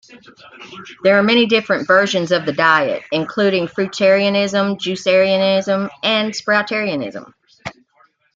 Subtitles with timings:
[1.03, 7.31] There are many different versions of the diet, including fruitarianism, juicearianism, and sproutarianism.